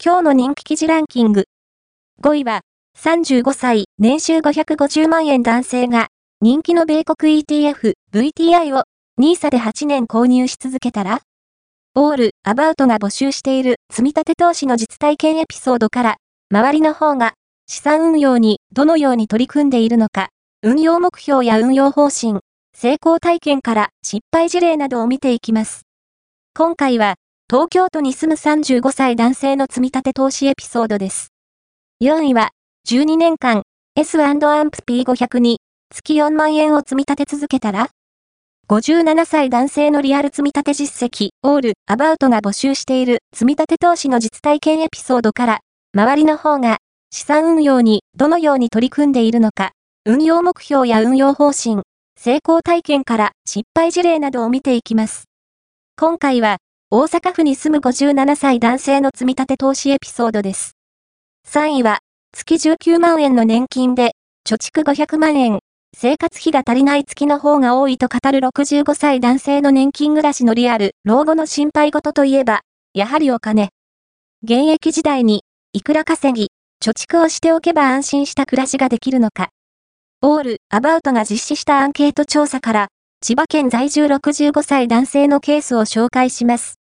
[0.00, 1.46] 今日の人気記事ランキング。
[2.22, 2.60] 5位は、
[2.96, 6.06] 35歳、年収550万円男性が、
[6.40, 8.84] 人気の米国 ETF、VTI を、
[9.20, 11.22] NISA で8年購入し続けたら
[11.96, 16.16] オール、アバウトが募集している積み立て投資の実体験エピソードから、
[16.52, 17.34] 周りの方が
[17.66, 20.28] 資産運用にどのように取り組んでいるのか、
[20.62, 22.38] 運用目標や運用方針、
[22.72, 25.82] 成功体験から失敗事例などを見ていきます。
[26.54, 27.16] 今回は、
[27.50, 31.32] 東京都に住む35歳男性の積み立て投資エピソードです。
[32.04, 32.50] 4位は、
[32.86, 33.62] 12年間、
[33.96, 35.58] S&AMP P500 に
[35.90, 37.88] 月4万円を積み立て続けたら
[38.68, 45.60] 57歳男性のリアル積み立て実績、オール、アバウトが募集している積み立て投資の実体験エピソードから、
[45.94, 46.76] 周りの方が
[47.10, 49.70] 資産運用にどのように取り組んでいるのか、
[50.04, 51.76] 運用目標や運用方針、
[52.20, 55.24] 成功体験から失敗事例などを見ていきます。
[55.96, 56.58] 今回は、
[56.90, 60.72] 大阪府に住む57歳男性の積み立て投資エピソードです。
[61.46, 61.98] 3位は、
[62.32, 64.12] 月19万円の年金で、
[64.48, 65.58] 貯蓄500万円、
[65.94, 72.62] 生活費が足りない月の方が多いと語る65歳男性の年金暮らしのリアル、老後の心配事といえば、
[72.94, 73.68] やはりお金。
[74.42, 75.42] 現役時代に、
[75.74, 76.48] いくら稼ぎ、
[76.82, 79.50] 貯蓄をしておけば安心した暮らしができるのか。
[80.22, 82.88] オール、アバウトが実施したアンケート調査から、
[83.20, 86.77] 千葉県在住65歳男性のケースを紹介します。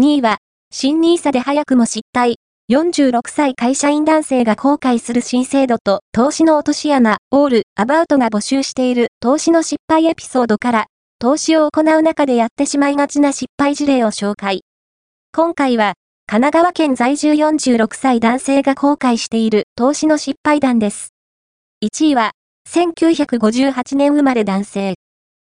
[0.00, 0.38] 2位は、
[0.70, 2.36] 新 nisa で早くも失態。
[2.70, 10.86] 46歳会社員男性が後悔する新制度と投資の落とし穴、オール、アバウトが募集している投資の失敗エピソードから、
[11.18, 14.60] 投資を行う中でやってしまいがちな失敗事例を紹介。
[15.34, 15.94] 今回は、
[16.28, 21.08] 神奈川県在住46歳男性が後悔している投資の失敗談です。
[21.84, 22.30] 1位は、
[22.68, 24.94] 1958年生まれ男性。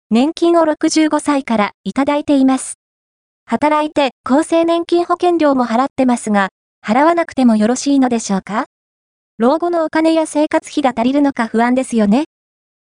[0.09, 2.81] 年金を65歳からいただいています。
[3.45, 6.50] 働いて厚生年金保険料も払ってますが、
[6.86, 8.66] 払わなくてもよろしいのでしょうか？
[9.38, 12.25] 老後のお金や生活費が足りるのか不安ですよね。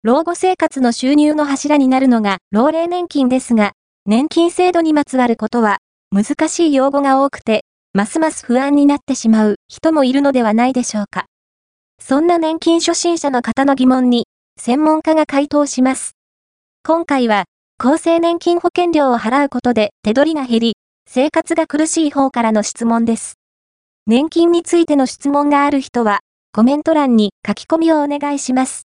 [0.03, 3.73] 老後生活の収入の柱になるのが老齢年金ですが、
[4.05, 5.79] 年金制度にまつわることは
[6.11, 11.25] 難しい用語が多くて、ますます不安になってしまう人もいるのではないでしょうか。
[11.99, 14.27] そんな年金初心者の方の疑問に、
[14.59, 16.11] 専門家が回答します。
[16.83, 17.45] 今回は、
[17.79, 20.77] 厚生年金保険料を払うことで手取りが減り、
[21.07, 23.35] 生活が苦しい方からの質問です。
[24.07, 26.21] 年金についての質問がある人は、
[26.53, 28.75] コメント欄に書き込みをお願いします。